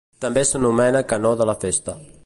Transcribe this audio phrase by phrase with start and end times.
[0.23, 1.99] També s'anomena Canó de la Festa.